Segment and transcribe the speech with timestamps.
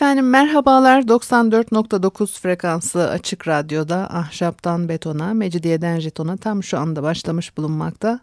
[0.00, 8.20] Efendim merhabalar 94.9 frekanslı açık radyoda ahşaptan betona, mecidiyeden jetona tam şu anda başlamış bulunmakta.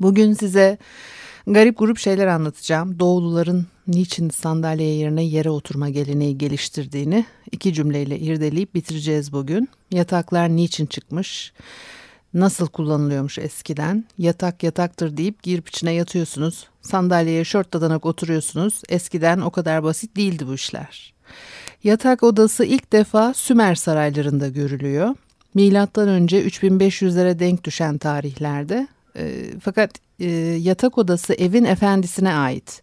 [0.00, 0.78] Bugün size
[1.46, 2.98] garip grup şeyler anlatacağım.
[2.98, 9.68] Doğuluların niçin sandalye yerine yere oturma geleneği geliştirdiğini iki cümleyle irdeleyip bitireceğiz bugün.
[9.90, 11.52] Yataklar niçin çıkmış?
[12.34, 14.04] Nasıl kullanılıyormuş eskiden?
[14.18, 16.66] Yatak yataktır deyip girip içine yatıyorsunuz.
[16.82, 18.82] Sandalyeye şort dadanak oturuyorsunuz.
[18.88, 21.14] Eskiden o kadar basit değildi bu işler.
[21.84, 25.14] Yatak odası ilk defa Sümer saraylarında görülüyor.
[25.54, 28.88] Milattan önce 3500'lere denk düşen tarihlerde.
[29.16, 32.82] E, fakat e, yatak odası evin efendisine ait.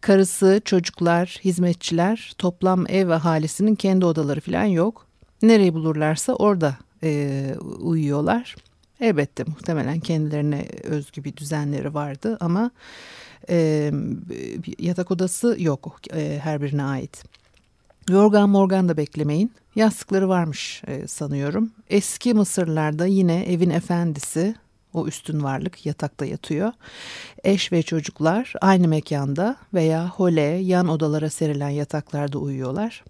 [0.00, 5.06] Karısı, çocuklar, hizmetçiler, toplam ev ahalisinin kendi odaları falan yok.
[5.42, 8.56] Nereyi bulurlarsa orada e, uyuyorlar.
[9.00, 12.70] Elbette muhtemelen kendilerine özgü bir düzenleri vardı ama
[13.50, 13.90] e,
[14.78, 17.24] yatak odası yok e, her birine ait.
[18.08, 19.52] Yorgan morgan da beklemeyin.
[19.74, 21.70] Yastıkları varmış e, sanıyorum.
[21.90, 24.54] Eski Mısırlarda yine evin efendisi
[24.94, 26.72] o üstün varlık yatakta yatıyor.
[27.44, 33.04] Eş ve çocuklar aynı mekanda veya hole yan odalara serilen yataklarda uyuyorlar.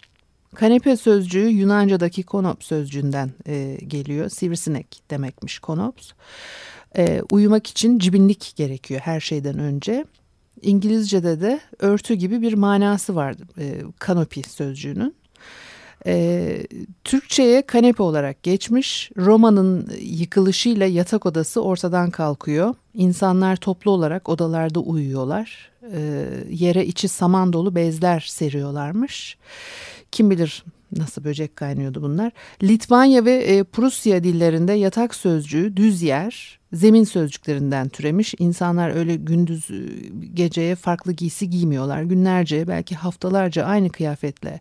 [0.55, 4.29] Kanepe sözcüğü Yunanca'daki konops sözcüğünden e, geliyor.
[4.29, 6.11] Sivrisinek demekmiş konops.
[6.97, 10.05] E, uyumak için cibinlik gerekiyor her şeyden önce.
[10.63, 15.15] İngilizce'de de örtü gibi bir manası vardı e, kanopi sözcüğünün.
[16.07, 16.67] E,
[17.05, 19.11] Türkçe'ye kanepe olarak geçmiş.
[19.17, 22.75] Roma'nın yıkılışıyla yatak odası ortadan kalkıyor.
[22.95, 25.71] İnsanlar toplu olarak odalarda uyuyorlar.
[25.93, 29.37] E, yere içi saman dolu bezler seriyorlarmış.
[30.13, 30.65] Kim bilir
[30.97, 32.33] nasıl böcek kaynıyordu bunlar.
[32.63, 38.35] Litvanya ve e, Prusya dillerinde yatak sözcüğü düz yer, zemin sözcüklerinden türemiş.
[38.39, 42.03] İnsanlar öyle gündüz e, geceye farklı giysi giymiyorlar.
[42.03, 44.61] Günlerce belki haftalarca aynı kıyafetle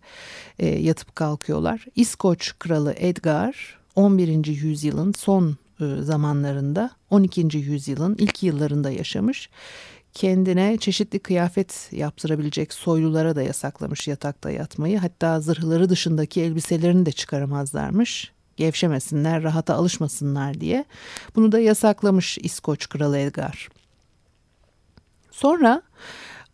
[0.59, 1.85] e, yatıp kalkıyorlar.
[1.95, 4.45] İskoç kralı Edgar 11.
[4.45, 7.57] yüzyılın son e, zamanlarında 12.
[7.57, 9.50] yüzyılın ilk yıllarında yaşamış
[10.13, 14.97] kendine çeşitli kıyafet yaptırabilecek soylulara da yasaklamış yatakta yatmayı.
[14.97, 18.31] Hatta zırhları dışındaki elbiselerini de çıkaramazlarmış.
[18.57, 20.85] Gevşemesinler, rahata alışmasınlar diye.
[21.35, 23.69] Bunu da yasaklamış İskoç Kralı Edgar.
[25.31, 25.81] Sonra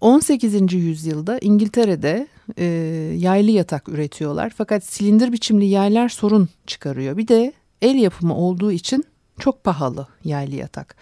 [0.01, 0.73] 18.
[0.73, 2.27] yüzyılda İngiltere'de
[2.57, 2.65] e,
[3.17, 4.53] yaylı yatak üretiyorlar.
[4.57, 7.17] Fakat silindir biçimli yaylar sorun çıkarıyor.
[7.17, 9.05] Bir de el yapımı olduğu için
[9.39, 10.95] çok pahalı yaylı yatak.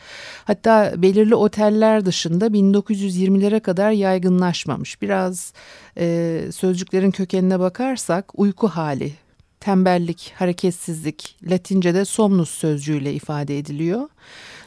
[0.46, 5.02] Hatta belirli oteller dışında 1920'lere kadar yaygınlaşmamış.
[5.02, 5.54] Biraz
[5.98, 9.14] e, sözcüklerin kökenine bakarsak uyku hali,
[9.60, 14.10] tembellik, hareketsizlik Latince'de somnus sözcüğüyle ifade ediliyor.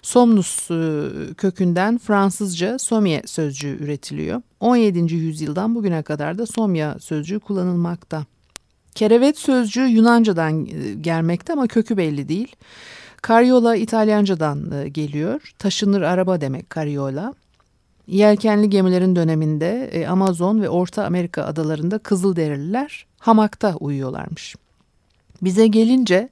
[0.03, 1.05] Somnus e,
[1.35, 4.43] kökünden Fransızca somye sözcüğü üretiliyor.
[4.61, 5.15] 17.
[5.15, 8.25] yüzyıldan bugüne kadar da somya sözcüğü kullanılmakta.
[8.95, 12.57] Kerevet sözcüğü Yunanca'dan e, gelmekte ama kökü belli değil.
[13.23, 15.55] Karyola İtalyancadan e, geliyor.
[15.59, 17.35] Taşınır araba demek karyola.
[18.07, 24.57] Yelkenli gemilerin döneminde e, Amazon ve Orta Amerika adalarında Kızılderililer hamakta uyuyorlarmış.
[25.43, 26.29] Bize gelince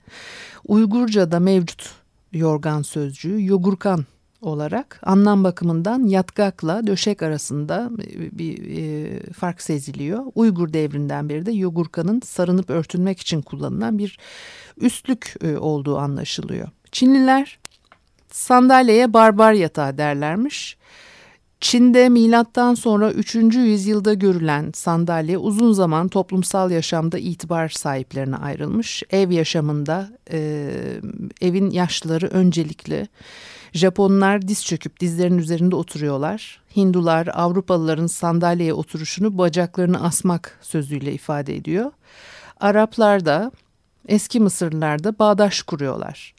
[0.68, 1.90] Uygurca'da mevcut
[2.32, 4.04] yorgan sözcüğü yogurkan
[4.44, 7.90] olarak anlam bakımından yatkakla döşek arasında
[8.32, 10.24] bir e, fark seziliyor.
[10.34, 14.18] Uygur devrinden beri de yogurkanın sarınıp örtünmek için kullanılan bir
[14.76, 16.68] üstlük e, olduğu anlaşılıyor.
[16.92, 17.58] Çinliler
[18.30, 20.76] sandalyeye barbar yatağı derlermiş.
[21.60, 23.34] Çin'de milattan sonra 3.
[23.34, 29.02] yüzyılda görülen sandalye uzun zaman toplumsal yaşamda itibar sahiplerine ayrılmış.
[29.10, 30.68] Ev yaşamında e,
[31.40, 33.08] evin yaşlıları öncelikli.
[33.74, 36.60] Japonlar diz çöküp dizlerinin üzerinde oturuyorlar.
[36.76, 41.90] Hindular Avrupalıların sandalyeye oturuşunu bacaklarını asmak sözüyle ifade ediyor.
[42.60, 43.52] Araplar da
[44.08, 46.34] eski Mısırlılar da bağdaş kuruyorlar.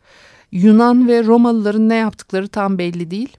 [0.51, 3.37] Yunan ve Romalıların ne yaptıkları tam belli değil.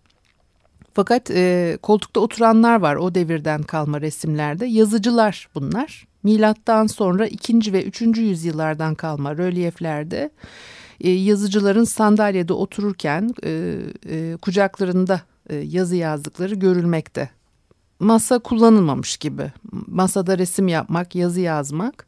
[0.95, 4.67] Fakat e, koltukta oturanlar var o devirden kalma resimlerde.
[4.67, 6.07] Yazıcılar bunlar.
[6.23, 7.73] Milattan sonra 2.
[7.73, 8.01] ve 3.
[8.01, 10.31] yüzyıllardan kalma rölyeflerde
[11.01, 13.79] e, yazıcıların sandalyede otururken e,
[14.09, 15.21] e, kucaklarında
[15.51, 17.31] e, yazı yazdıkları görülmekte.
[18.01, 19.53] Masa kullanılmamış gibi.
[19.87, 22.07] Masada resim yapmak, yazı yazmak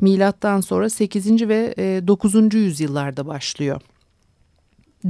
[0.00, 1.48] milattan sonra 8.
[1.48, 2.54] ve e, 9.
[2.54, 3.80] yüzyıllarda başlıyor.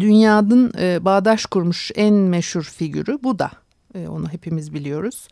[0.00, 3.50] Dünyanın e, bağdaş kurmuş en meşhur figürü Buda.
[3.94, 5.28] E, onu hepimiz biliyoruz.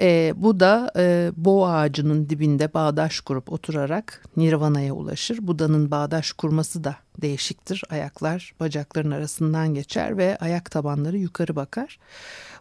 [0.00, 5.38] E, bu da e, bo ağacının dibinde bağdaş kurup oturarak Nirvana'ya ulaşır.
[5.40, 7.84] Buda'nın bağdaş kurması da değişiktir.
[7.90, 11.98] Ayaklar bacakların arasından geçer ve ayak tabanları yukarı bakar.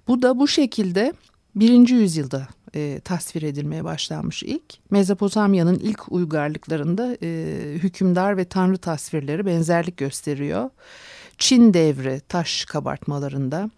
[0.08, 1.14] Bu da bu şekilde
[1.56, 4.92] birinci yüzyılda e, tasvir edilmeye başlanmış ilk.
[4.92, 7.28] Mezopotamya'nın ilk uygarlıklarında e,
[7.74, 10.70] hükümdar ve tanrı tasvirleri benzerlik gösteriyor.
[11.38, 13.70] Çin devri taş kabartmalarında,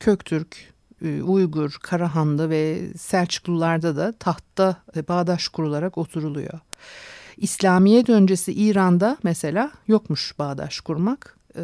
[0.00, 0.56] Köktürk,
[1.02, 6.60] Uygur, Karahanlı ve Selçuklularda da tahtta e, bağdaş kurularak oturuluyor.
[7.36, 11.38] İslamiyet öncesi İran'da mesela yokmuş bağdaş kurmak.
[11.56, 11.62] E,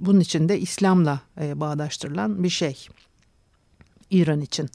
[0.00, 2.88] bunun için de İslam'la bağdaştırılan bir şey.
[4.10, 4.70] İran için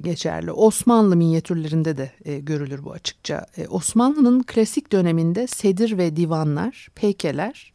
[0.00, 0.52] geçerli.
[0.52, 3.46] Osmanlı minyatürlerinde de görülür bu açıkça.
[3.68, 7.72] Osmanlı'nın klasik döneminde sedir ve divanlar, peykeler,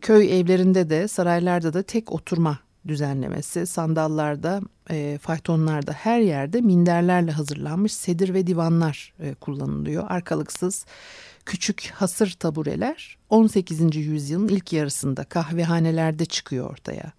[0.00, 2.58] köy evlerinde de saraylarda da tek oturma
[2.88, 4.60] düzenlemesi, sandallarda,
[4.90, 10.04] e, faytonlarda her yerde minderlerle hazırlanmış sedir ve divanlar e, kullanılıyor.
[10.08, 10.86] Arkalıksız
[11.46, 13.96] küçük hasır tabureler 18.
[13.96, 17.12] yüzyılın ilk yarısında kahvehanelerde çıkıyor ortaya.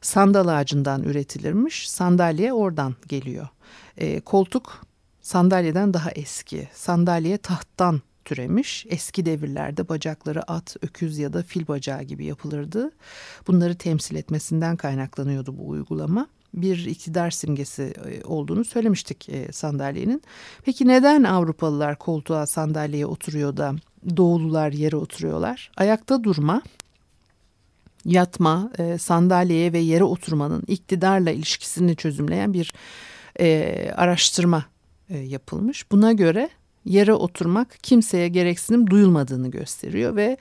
[0.00, 3.48] Sandal ağacından üretilirmiş, sandalye oradan geliyor.
[3.96, 4.86] E, koltuk
[5.20, 8.86] sandalyeden daha eski, sandalye tahttan türemiş.
[8.88, 12.90] Eski devirlerde bacakları at, öküz ya da fil bacağı gibi yapılırdı.
[13.46, 20.22] Bunları temsil etmesinden kaynaklanıyordu bu uygulama bir iktidar simgesi e, olduğunu söylemiştik e, sandalyenin.
[20.64, 23.74] Peki neden Avrupalılar koltuğa sandalyeye oturuyor da
[24.16, 25.70] doğulular yere oturuyorlar?
[25.76, 26.62] Ayakta durma,
[28.04, 32.74] yatma, e, sandalyeye ve yere oturmanın iktidarla ilişkisini çözümleyen bir
[33.96, 34.64] araştırma
[35.08, 35.90] yapılmış.
[35.92, 36.50] Buna göre
[36.88, 40.36] yere oturmak kimseye gereksinim duyulmadığını gösteriyor ve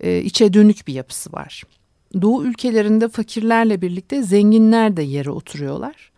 [0.00, 1.62] e, içe dönük bir yapısı var.
[2.22, 6.12] Doğu ülkelerinde fakirlerle birlikte zenginler de yere oturuyorlar.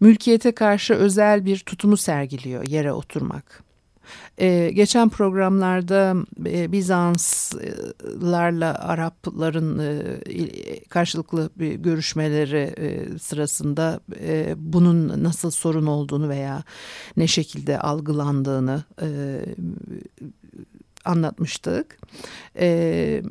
[0.00, 3.65] Mülkiyete karşı özel bir tutumu sergiliyor yere oturmak.
[4.38, 6.14] Ee, geçen programlarda
[6.46, 10.20] e, Bizanslarla Arapların e,
[10.88, 16.62] karşılıklı bir görüşmeleri e, sırasında e, bunun nasıl sorun olduğunu veya
[17.16, 19.08] ne şekilde algılandığını e,
[21.04, 21.98] anlatmıştık.
[22.58, 23.22] E,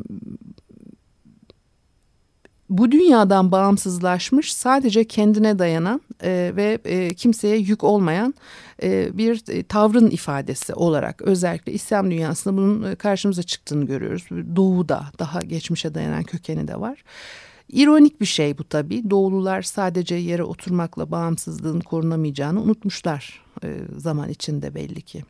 [2.69, 8.33] bu dünyadan bağımsızlaşmış sadece kendine dayanan e, ve e, kimseye yük olmayan
[8.83, 14.27] e, bir e, tavrın ifadesi olarak özellikle İslam dünyasında bunun e, karşımıza çıktığını görüyoruz.
[14.55, 17.03] Doğuda daha geçmişe dayanan kökeni de var.
[17.69, 19.09] İronik bir şey bu tabii.
[19.09, 25.23] Doğulular sadece yere oturmakla bağımsızlığın korunamayacağını unutmuşlar e, zaman içinde belli ki.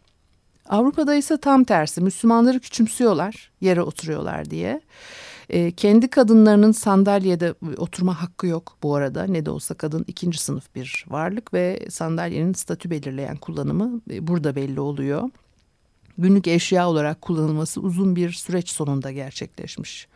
[0.69, 4.81] Avrupa'da ise tam tersi Müslümanları küçümsüyorlar yere oturuyorlar diye.
[5.49, 9.23] E, kendi kadınlarının sandalyede oturma hakkı yok bu arada.
[9.23, 14.55] Ne de olsa kadın ikinci sınıf bir varlık ve sandalyenin statü belirleyen kullanımı e, burada
[14.55, 15.29] belli oluyor.
[16.17, 20.07] Günlük eşya olarak kullanılması uzun bir süreç sonunda gerçekleşmiş.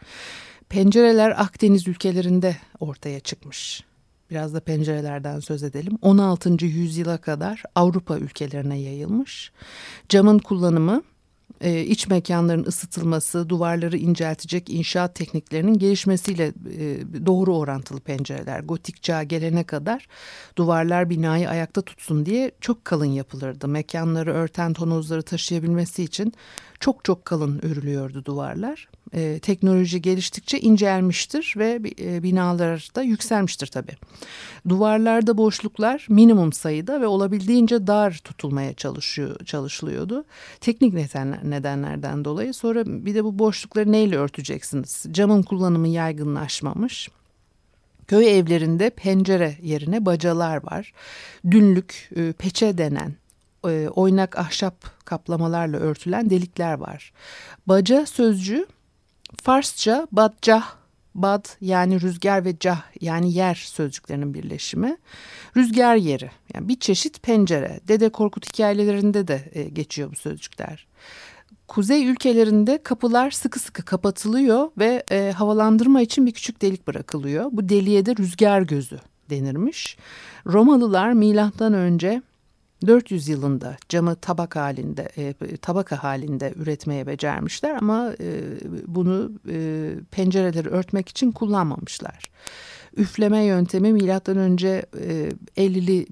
[0.70, 3.84] Pencereler Akdeniz ülkelerinde ortaya çıkmış.
[4.32, 5.98] Biraz da pencerelerden söz edelim.
[6.01, 6.65] 16.
[6.65, 9.51] yüzyıla kadar Avrupa ülkelerine yayılmış.
[10.10, 11.03] Camın kullanımı
[11.62, 18.60] e, iç mekanların ısıtılması, duvarları inceltecek inşaat tekniklerinin gelişmesiyle e, doğru orantılı pencereler.
[18.60, 20.08] Gotik çağa gelene kadar
[20.56, 23.68] duvarlar binayı ayakta tutsun diye çok kalın yapılırdı.
[23.68, 26.34] Mekanları örten tonozları taşıyabilmesi için
[26.80, 28.88] çok çok kalın örülüyordu duvarlar.
[29.13, 33.96] E, teknoloji geliştikçe incelmiştir ve e, binalar da yükselmiştir tabii.
[34.70, 40.25] Duvarlarda boşluklar minimum sayıda ve olabildiğince dar tutulmaya çalışıyor, çalışılıyordu.
[40.62, 45.06] Teknik nedenler, nedenlerden dolayı sonra bir de bu boşlukları neyle örteceksiniz?
[45.12, 47.10] Camın kullanımı yaygınlaşmamış.
[48.08, 50.94] Köy evlerinde pencere yerine bacalar var.
[51.51, 53.13] Dünlük, e, peçe denen
[53.68, 57.13] e, oynak ahşap kaplamalarla örtülen delikler var.
[57.68, 58.66] Baca sözcüğü
[59.36, 60.79] Farsça badcah,
[61.15, 64.98] bad yani rüzgar ve cah yani yer sözcüklerinin birleşimi.
[65.57, 67.79] Rüzgar yeri yani bir çeşit pencere.
[67.88, 70.88] Dede Korkut hikayelerinde de e, geçiyor bu sözcükler.
[71.67, 77.50] Kuzey ülkelerinde kapılar sıkı sıkı kapatılıyor ve e, havalandırma için bir küçük delik bırakılıyor.
[77.51, 79.98] Bu deliğe de rüzgar gözü denirmiş.
[80.48, 82.21] Romalılar milattan önce
[82.88, 88.41] 400 yılında camı tabak halinde, e, tabaka halinde üretmeye becermişler ama e,
[88.88, 92.31] bunu e, pencereleri örtmek için kullanmamışlar.
[92.98, 96.07] Üfleme yöntemi milattan önce e, 50'li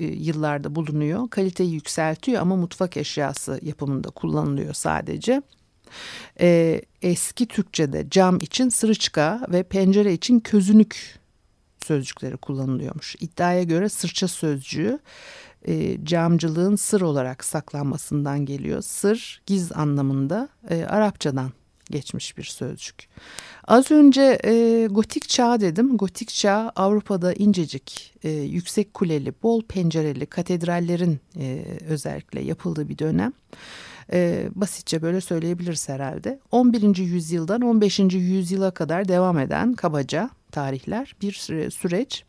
[0.00, 1.30] e, yıllarda bulunuyor.
[1.30, 5.42] Kaliteyi yükseltiyor ama mutfak eşyası yapımında kullanılıyor sadece.
[7.02, 11.20] Eski Türkçe'de cam için sırıçka ve pencere için közünük
[11.84, 13.16] sözcükleri kullanılıyormuş.
[13.20, 14.98] İddiaya göre sırça sözcüğü
[15.68, 18.82] e, camcılığın sır olarak saklanmasından geliyor.
[18.82, 21.50] Sır, giz anlamında e, Arapçadan
[21.90, 23.08] geçmiş bir sözcük.
[23.68, 25.96] Az önce e, gotik çağ dedim.
[25.96, 33.32] Gotik çağ Avrupa'da incecik, e, yüksek kuleli, bol pencereli katedrallerin e, özellikle yapıldığı bir dönem.
[34.12, 36.40] E, basitçe böyle söyleyebiliriz herhalde.
[36.50, 36.96] 11.
[36.96, 37.98] yüzyıldan 15.
[38.14, 41.32] yüzyıla kadar devam eden kabaca tarihler bir
[41.70, 42.24] süreç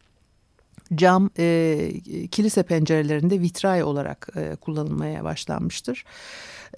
[0.95, 1.91] cam e,
[2.31, 6.05] kilise pencerelerinde vitray olarak e, kullanılmaya başlanmıştır.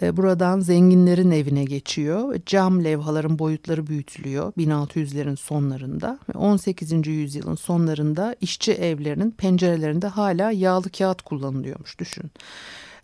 [0.02, 2.36] E, buradan zenginlerin evine geçiyor.
[2.46, 6.20] Cam levhaların boyutları büyütülüyor 1600'lerin sonlarında.
[6.36, 7.08] 18.
[7.08, 12.32] yüzyılın sonlarında işçi evlerinin pencerelerinde hala yağlı kağıt kullanılıyormuş düşün.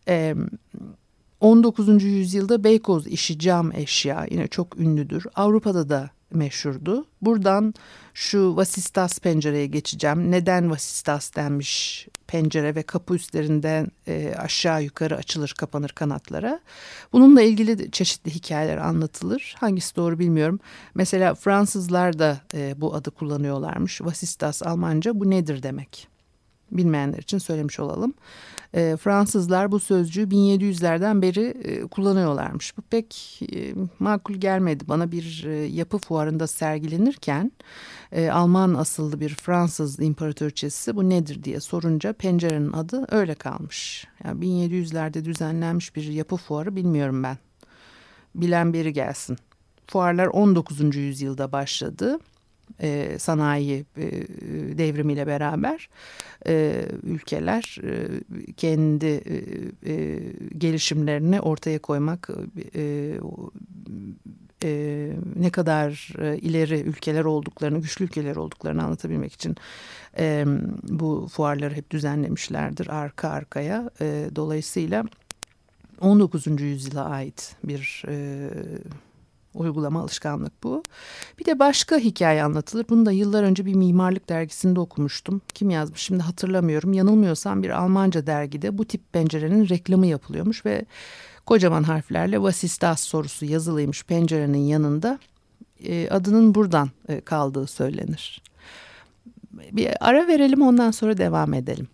[0.07, 0.35] E,
[1.41, 2.03] 19.
[2.03, 5.25] yüzyılda Beykoz işi cam eşya yine çok ünlüdür.
[5.35, 7.05] Avrupa'da da meşhurdu.
[7.21, 7.73] Buradan
[8.13, 10.31] şu vasistas pencereye geçeceğim.
[10.31, 16.59] Neden vasistas denmiş pencere ve kapı üstlerinden e, aşağı yukarı açılır kapanır kanatlara.
[17.13, 19.55] Bununla ilgili çeşitli hikayeler anlatılır.
[19.59, 20.59] Hangisi doğru bilmiyorum.
[20.95, 24.01] Mesela Fransızlar da e, bu adı kullanıyorlarmış.
[24.01, 26.07] Vasistas Almanca bu nedir demek?
[26.71, 28.13] Bilmeyenler için söylemiş olalım.
[28.73, 32.77] E, Fransızlar bu sözcüğü 1700'lerden beri e, kullanıyorlarmış.
[32.77, 37.51] Bu pek e, makul gelmedi bana bir e, yapı fuarında sergilenirken
[38.11, 44.07] e, Alman asıllı bir Fransız imparatorçesi bu nedir diye sorunca pencerenin adı öyle kalmış.
[44.23, 47.37] Yani 1700'lerde düzenlenmiş bir yapı fuarı bilmiyorum ben.
[48.35, 49.37] Bilen biri gelsin.
[49.87, 50.95] Fuarlar 19.
[50.95, 52.19] yüzyılda başladı
[52.81, 54.11] e, sanayi e,
[54.77, 55.89] devrimiyle beraber
[56.47, 58.07] e, ülkeler e,
[58.53, 59.35] kendi e,
[59.93, 60.19] e,
[60.57, 62.29] gelişimlerini ortaya koymak
[62.75, 63.15] e,
[64.63, 69.55] e, ne kadar e, ileri ülkeler olduklarını, güçlü ülkeler olduklarını anlatabilmek için
[70.17, 70.45] e,
[70.83, 73.89] bu fuarları hep düzenlemişlerdir arka arkaya.
[74.01, 75.03] E, dolayısıyla
[76.01, 76.61] 19.
[76.61, 78.49] yüzyıla ait bir e,
[79.53, 80.83] uygulama alışkanlık bu.
[81.39, 82.85] Bir de başka hikaye anlatılır.
[82.89, 85.41] Bunu da yıllar önce bir mimarlık dergisinde okumuştum.
[85.53, 86.93] Kim yazmış şimdi hatırlamıyorum.
[86.93, 90.85] Yanılmıyorsam bir Almanca dergide bu tip pencerenin reklamı yapılıyormuş ve
[91.45, 95.19] kocaman harflerle vasistas sorusu yazılıymış pencerenin yanında.
[95.83, 98.41] E, adının buradan e, kaldığı söylenir.
[99.71, 101.87] Bir ara verelim ondan sonra devam edelim.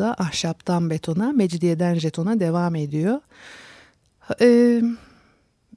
[0.00, 3.20] Radyo'da ahşaptan betona, mecidiyeden jetona devam ediyor.
[4.40, 4.80] E,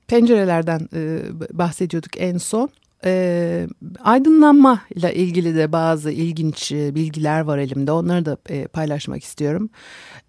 [0.08, 2.70] pencerelerden e, bahsediyorduk en son.
[3.06, 3.68] e,
[4.03, 7.92] aydınlanma ile ilgili de bazı ilginç e, bilgiler var elimde.
[7.92, 9.70] Onları da e, paylaşmak istiyorum.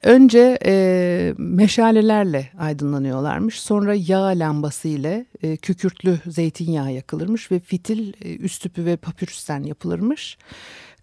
[0.02, 3.60] Önce e, meşalelerle aydınlanıyorlarmış.
[3.60, 10.38] Sonra yağ lambası ile e, kükürtlü zeytinyağı yakılırmış ve fitil e, üstüpü ve papürüsten yapılırmış.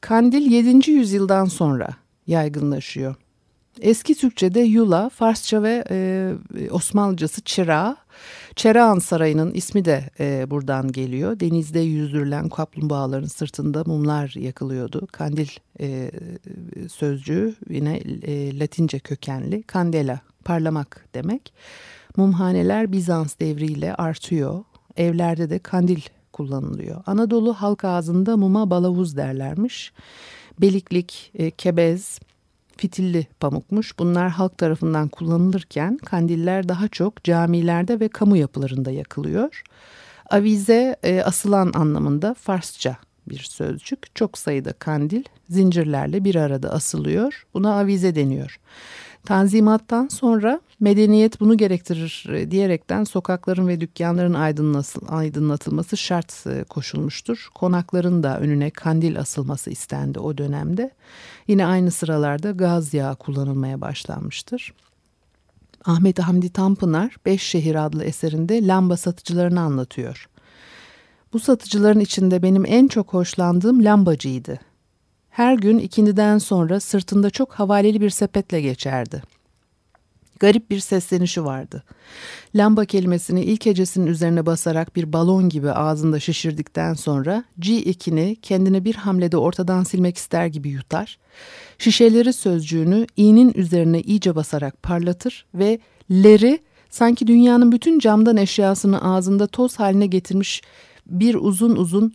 [0.02, 0.92] Kandil 7.
[0.92, 1.90] yüzyıldan sonra
[2.32, 3.16] yaygınlaşıyor.
[3.82, 6.32] Eski Türkçe'de yula, Farsça ve e,
[6.72, 7.98] Osmanlıcası çırağı.
[8.56, 11.40] Çerağan Sarayı'nın ismi de e, buradan geliyor.
[11.40, 15.08] Denizde yüzdürülen kaplumbağaların sırtında mumlar yakılıyordu.
[15.12, 16.12] Kandil e,
[16.90, 19.64] sözcüğü yine e, Latince kökenli.
[19.74, 21.54] Candela, parlamak demek.
[22.18, 24.64] Mumhaneler Bizans devriyle artıyor.
[24.98, 26.02] Evlerde de kandil
[26.34, 27.04] kullanılıyor.
[27.06, 29.94] Anadolu halk ağzında muma balavuz derlermiş.
[30.60, 32.20] Beliklik, e, kebez,
[32.78, 34.00] fitilli pamukmuş.
[34.00, 39.64] Bunlar halk tarafından kullanılırken kandiller daha çok camilerde ve kamu yapılarında yakılıyor.
[40.30, 42.98] Avize e, asılan anlamında Farsça
[43.30, 44.16] bir sözcük.
[44.16, 47.46] Çok sayıda kandil zincirlerle bir arada asılıyor.
[47.54, 48.60] Buna avize deniyor.
[49.26, 54.34] Tanzimattan sonra medeniyet bunu gerektirir e, diyerekten sokakların ve dükkanların
[55.08, 57.48] aydınlatılması şart e, koşulmuştur.
[57.56, 60.92] Konakların da önüne kandil asılması istendi o dönemde.
[61.48, 64.74] Yine aynı sıralarda gaz yağı kullanılmaya başlanmıştır.
[65.86, 70.30] Ahmet Hamdi Tanpınar Beş Şehir adlı eserinde lamba satıcılarını anlatıyor.
[71.34, 74.71] Bu satıcıların içinde benim en çok hoşlandığım lambacıydı.
[75.32, 79.24] Her gün ikindiden sonra sırtında çok havaleli bir sepetle geçerdi.
[80.40, 81.84] Garip bir seslenişi vardı.
[82.56, 88.96] Lamba kelimesini ilk hecesinin üzerine basarak bir balon gibi ağzında şişirdikten sonra G2'ni kendine bir
[88.96, 91.18] hamlede ortadan silmek ister gibi yutar.
[91.78, 95.80] Şişeleri sözcüğünü i'nin üzerine iyice basarak parlatır ve
[96.12, 96.60] leri
[96.90, 100.62] sanki dünyanın bütün camdan eşyasını ağzında toz haline getirmiş
[101.06, 102.14] bir uzun uzun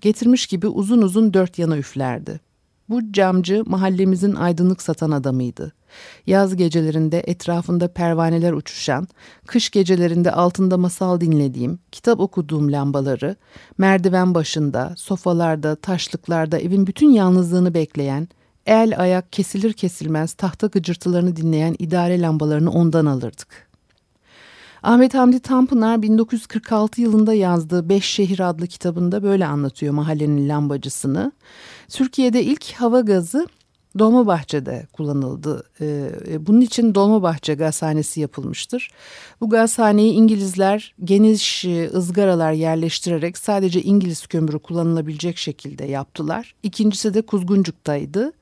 [0.00, 2.51] getirmiş gibi uzun uzun dört yana üflerdi.
[2.92, 5.72] Bu camcı mahallemizin aydınlık satan adamıydı.
[6.26, 9.08] Yaz gecelerinde etrafında pervaneler uçuşan,
[9.46, 13.36] kış gecelerinde altında masal dinlediğim, kitap okuduğum lambaları,
[13.78, 18.28] merdiven başında, sofalarda, taşlıklarda evin bütün yalnızlığını bekleyen,
[18.66, 23.71] el ayak kesilir kesilmez tahta gıcırtılarını dinleyen idare lambalarını ondan alırdık.
[24.82, 31.32] Ahmet Hamdi Tanpınar 1946 yılında yazdığı Beş Şehir adlı kitabında böyle anlatıyor mahallenin lambacısını.
[31.88, 33.46] Türkiye'de ilk hava gazı
[33.98, 35.62] Dolmabahçe'de kullanıldı.
[35.80, 38.90] Ee, bunun için Dolmabahçe gazhanesi yapılmıştır.
[39.40, 46.54] Bu gazhaneyi İngilizler geniş e, ızgaralar yerleştirerek sadece İngiliz kömürü kullanılabilecek şekilde yaptılar.
[46.62, 48.32] İkincisi de Kuzguncuk'taydı.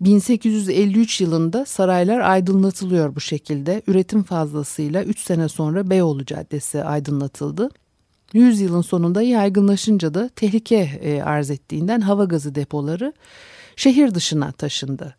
[0.00, 3.82] 1853 yılında saraylar aydınlatılıyor bu şekilde.
[3.86, 7.70] Üretim fazlasıyla 3 sene sonra Beyoğlu Caddesi aydınlatıldı.
[8.32, 13.12] 100 yılın sonunda yaygınlaşınca da tehlike e, arz ettiğinden hava gazı depoları
[13.76, 15.16] şehir dışına taşındı.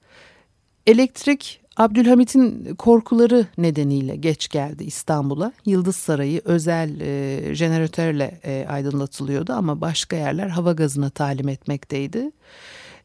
[0.87, 5.53] Elektrik Abdülhamit'in korkuları nedeniyle geç geldi İstanbul'a.
[5.65, 12.31] Yıldız Sarayı özel e, jeneratörle e, aydınlatılıyordu ama başka yerler hava gazına talim etmekteydi.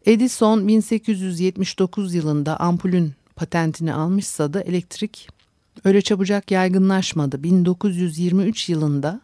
[0.07, 5.29] Edison 1879 yılında ampulün patentini almışsa da elektrik
[5.85, 7.43] öyle çabucak yaygınlaşmadı.
[7.43, 9.21] 1923 yılında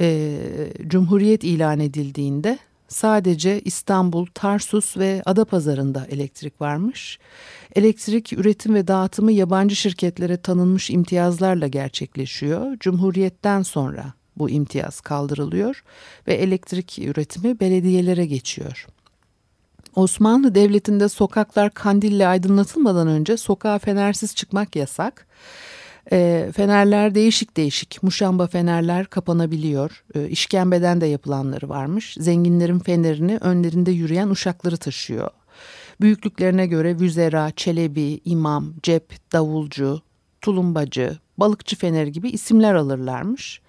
[0.00, 0.38] e,
[0.86, 7.18] Cumhuriyet ilan edildiğinde sadece İstanbul, Tarsus ve Adapazarı'nda elektrik varmış.
[7.76, 12.76] Elektrik üretim ve dağıtımı yabancı şirketlere tanınmış imtiyazlarla gerçekleşiyor.
[12.80, 15.84] Cumhuriyetten sonra bu imtiyaz kaldırılıyor
[16.28, 18.86] ve elektrik üretimi belediyelere geçiyor.
[19.96, 25.26] Osmanlı Devleti'nde sokaklar kandille aydınlatılmadan önce sokağa fenersiz çıkmak yasak.
[26.12, 28.02] E, fenerler değişik değişik.
[28.02, 30.04] Muşamba fenerler kapanabiliyor.
[30.14, 32.16] E, işkembeden de yapılanları varmış.
[32.20, 35.30] Zenginlerin fenerini önlerinde yürüyen uşakları taşıyor.
[36.00, 40.02] Büyüklüklerine göre vüzera, çelebi, imam, cep, davulcu,
[40.40, 43.60] tulumbacı, balıkçı feneri gibi isimler alırlarmış.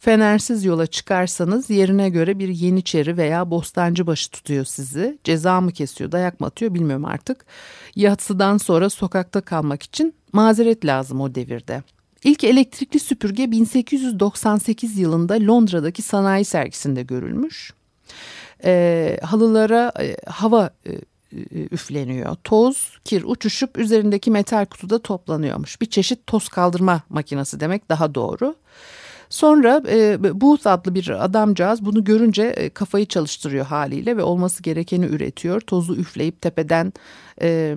[0.00, 5.18] Fenersiz yola çıkarsanız yerine göre bir Yeniçeri veya Bostancıbaşı tutuyor sizi.
[5.24, 7.44] Ceza mı kesiyor, dayak mı atıyor bilmiyorum artık.
[7.96, 11.82] Yatsıdan sonra sokakta kalmak için mazeret lazım o devirde.
[12.24, 17.72] İlk elektrikli süpürge 1898 yılında Londra'daki sanayi sergisinde görülmüş.
[18.64, 20.92] E, halılara e, hava e,
[21.70, 22.36] üfleniyor.
[22.44, 25.80] Toz, kir uçuşup üzerindeki metal kutuda toplanıyormuş.
[25.80, 28.54] Bir çeşit toz kaldırma makinesi demek daha doğru.
[29.30, 35.06] Sonra e, Booth adlı bir adamcağız bunu görünce e, kafayı çalıştırıyor haliyle ve olması gerekeni
[35.06, 35.60] üretiyor.
[35.60, 36.92] Tozu üfleyip tepeden
[37.42, 37.76] e,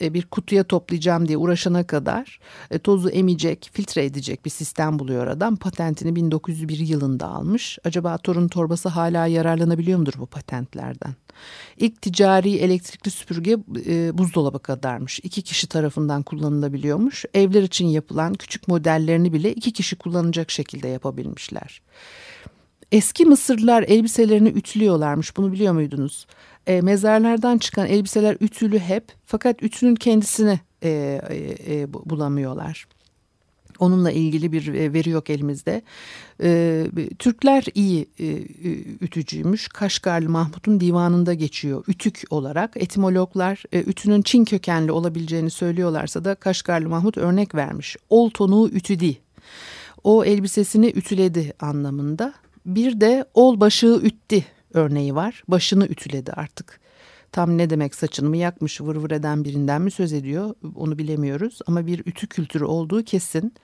[0.00, 5.26] e, bir kutuya toplayacağım diye uğraşana kadar e, tozu emecek, filtre edecek bir sistem buluyor
[5.26, 5.56] adam.
[5.56, 7.78] Patentini 1901 yılında almış.
[7.84, 11.14] Acaba torun torbası hala yararlanabiliyor mudur bu patentlerden?
[11.76, 15.20] İlk ticari elektrikli süpürge e, buzdolabı kadarmış.
[15.22, 17.24] İki kişi tarafından kullanılabiliyormuş.
[17.34, 21.82] Evler için yapılan küçük modellerini bile iki kişi kullanacak şekilde yapabilmişler.
[22.92, 25.36] Eski Mısırlılar elbiselerini ütülüyorlarmış.
[25.36, 26.26] Bunu biliyor muydunuz?
[26.66, 32.86] E, mezarlardan çıkan elbiseler ütülü hep fakat ütünün kendisini e, e, e, bulamıyorlar.
[33.78, 35.82] Onunla ilgili bir e, veri yok elimizde.
[36.42, 36.86] E,
[37.18, 38.26] Türkler iyi e,
[39.00, 39.68] ütücüymüş.
[39.68, 42.70] Kaşgarlı Mahmut'un divanında geçiyor ütük olarak.
[42.76, 47.96] Etimologlar e, ütünün Çin kökenli olabileceğini söylüyorlarsa da Kaşgarlı Mahmut örnek vermiş.
[48.10, 49.18] Ol tonuğu ütüdi.
[50.04, 52.34] O elbisesini ütüledi anlamında.
[52.66, 54.44] Bir de ol başığı ütti
[54.74, 55.42] örneği var.
[55.48, 56.80] Başını ütüledi artık.
[57.32, 61.58] Tam ne demek saçını mı yakmış vır vır eden birinden mi söz ediyor onu bilemiyoruz.
[61.66, 63.54] Ama bir ütü kültürü olduğu kesin.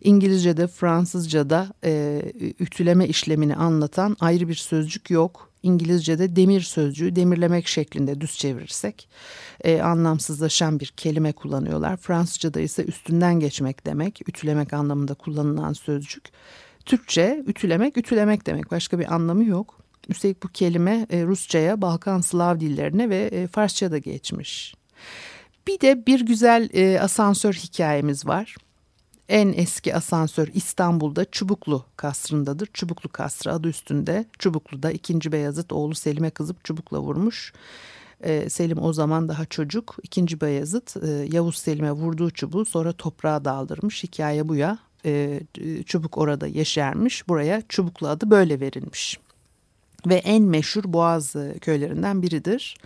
[0.00, 2.22] İngilizce'de Fransızca'da e,
[2.60, 5.50] ütüleme işlemini anlatan ayrı bir sözcük yok.
[5.62, 9.08] İngilizce'de demir sözcüğü demirlemek şeklinde düz çevirirsek
[9.64, 11.96] e, anlamsızlaşan bir kelime kullanıyorlar.
[11.96, 16.24] Fransızca'da ise üstünden geçmek demek, ütülemek anlamında kullanılan sözcük.
[16.84, 19.85] Türkçe ütülemek ütülemek demek başka bir anlamı yok.
[20.08, 24.74] Üstelik bu kelime e, Rusça'ya, Balkan Slav dillerine ve e, Farsça'da geçmiş.
[25.66, 28.56] Bir de bir güzel e, asansör hikayemiz var.
[29.28, 32.68] En eski asansör İstanbul'da Çubuklu kasrındadır.
[32.72, 34.24] Çubuklu kasrı adı üstünde.
[34.38, 35.32] Çubuklu'da 2.
[35.32, 37.52] Beyazıt oğlu Selim'e kızıp çubukla vurmuş.
[38.20, 39.96] Ee, Selim o zaman daha çocuk.
[40.02, 40.40] 2.
[40.40, 44.04] Beyazıt e, Yavuz Selim'e vurduğu çubuğu sonra toprağa daldırmış.
[44.04, 44.78] Hikaye bu ya.
[45.04, 45.40] E,
[45.86, 47.28] çubuk orada yeşermiş.
[47.28, 49.18] Buraya Çubuklu adı böyle verilmiş
[50.06, 52.76] ve en meşhur Boğaz köylerinden biridir.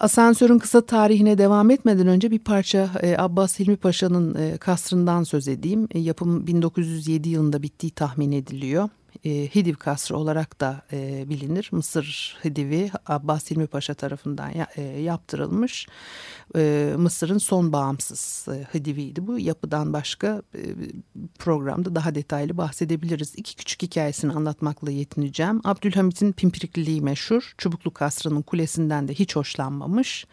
[0.00, 5.48] Asansörün kısa tarihine devam etmeden önce bir parça e, Abbas Hilmi Paşa'nın e, kasrından söz
[5.48, 5.88] edeyim.
[5.90, 8.88] E, yapım 1907 yılında bittiği tahmin ediliyor
[9.24, 11.68] e, Hidiv Kasrı olarak da e, bilinir.
[11.72, 15.86] Mısır Hidivi Abbas Hilmi Paşa tarafından ya, e, yaptırılmış.
[16.56, 19.38] E, Mısır'ın son bağımsız e, Hidiviydi bu.
[19.38, 20.62] Yapıdan başka e,
[21.38, 23.32] programda daha detaylı bahsedebiliriz.
[23.36, 25.60] İki küçük hikayesini anlatmakla yetineceğim.
[25.64, 27.54] Abdülhamit'in pimpirikliliği meşhur.
[27.58, 30.26] Çubuklu Kasrı'nın kulesinden de hiç hoşlanmamış.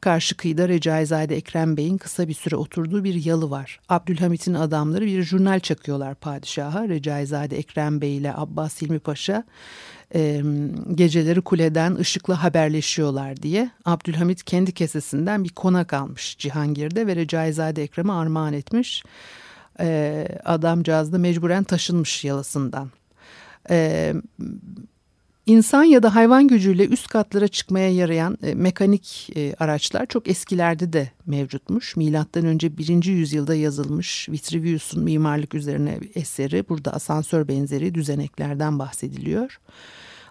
[0.00, 3.80] Karşı kıyıda Recaizade Ekrem Bey'in kısa bir süre oturduğu bir yalı var.
[3.88, 6.88] Abdülhamit'in adamları bir jurnal çakıyorlar padişaha.
[6.88, 9.44] Recaizade Ekrem Bey ile Abbas Hilmi Paşa
[10.14, 10.42] e,
[10.94, 18.12] geceleri kuleden ışıkla haberleşiyorlar diye Abdülhamit kendi kesesinden bir konak almış Cihangir'de ve Recaizade Ekrem'e
[18.12, 19.04] armağan etmiş.
[19.80, 22.90] E, adamcağız da mecburen taşınmış yalasından.
[23.70, 24.12] E,
[25.46, 30.92] İnsan ya da hayvan gücüyle üst katlara çıkmaya yarayan e, mekanik e, araçlar çok eskilerde
[30.92, 31.96] de mevcutmuş.
[31.96, 33.04] Milattan önce 1.
[33.04, 36.68] yüzyılda yazılmış Vitruvius'un mimarlık üzerine eseri.
[36.68, 39.60] Burada asansör benzeri düzeneklerden bahsediliyor.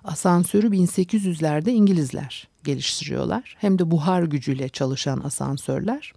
[0.03, 3.55] Asansörü 1800'lerde İngilizler geliştiriyorlar.
[3.59, 6.13] Hem de buhar gücüyle çalışan asansörler.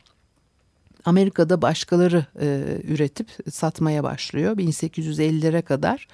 [1.05, 4.57] Amerika'da başkaları e, üretip satmaya başlıyor.
[4.57, 6.09] 1850'lere kadar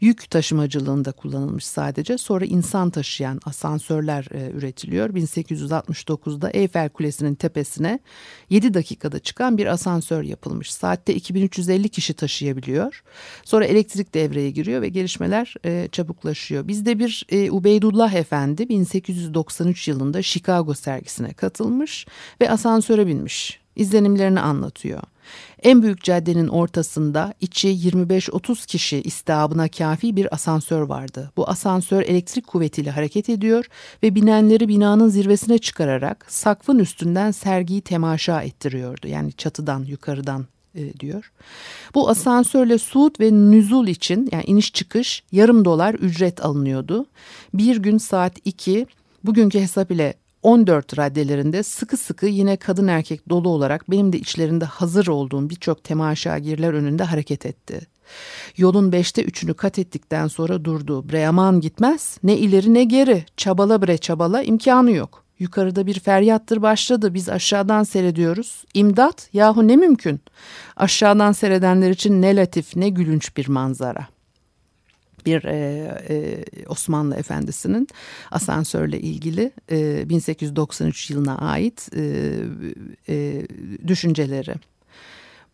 [0.00, 2.18] yük taşımacılığında kullanılmış sadece.
[2.18, 5.10] Sonra insan taşıyan asansörler e, üretiliyor.
[5.10, 7.98] 1869'da Eyfel Kulesi'nin tepesine
[8.50, 10.72] 7 dakikada çıkan bir asansör yapılmış.
[10.72, 13.02] Saatte 2350 kişi taşıyabiliyor.
[13.44, 16.68] Sonra elektrik devreye giriyor ve gelişmeler e, çabuklaşıyor.
[16.68, 22.06] Bizde bir e, Ubeydullah Efendi 1893 yılında Chicago sergisine katılmış
[22.40, 25.02] ve asansöre binmiş izlenimlerini anlatıyor.
[25.62, 31.32] En büyük caddenin ortasında içi 25-30 kişi istihabına kafi bir asansör vardı.
[31.36, 33.66] Bu asansör elektrik kuvvetiyle hareket ediyor
[34.02, 39.08] ve binenleri binanın zirvesine çıkararak sakfın üstünden sergiyi temaşa ettiriyordu.
[39.08, 41.32] Yani çatıdan yukarıdan e, diyor.
[41.94, 47.06] Bu asansörle suud ve nüzul için yani iniş çıkış yarım dolar ücret alınıyordu.
[47.54, 48.86] Bir gün saat 2
[49.24, 54.64] bugünkü hesap ile 14 raddelerinde sıkı sıkı yine kadın erkek dolu olarak benim de içlerinde
[54.64, 57.80] hazır olduğum birçok temaşagirler önünde hareket etti.
[58.56, 61.08] Yolun beşte üçünü kat ettikten sonra durdu.
[61.08, 65.24] Breyaman gitmez ne ileri ne geri çabala bre çabala imkanı yok.
[65.38, 68.64] Yukarıda bir feryattır başladı biz aşağıdan seyrediyoruz.
[68.74, 70.20] İmdat yahu ne mümkün.
[70.76, 74.19] Aşağıdan seyredenler için ne latif ne gülünç bir manzara.''
[75.26, 75.54] Bir e,
[76.08, 77.88] e, Osmanlı efendisinin
[78.30, 82.32] asansörle ilgili e, 1893 yılına ait e,
[83.08, 83.46] e,
[83.86, 84.54] düşünceleri.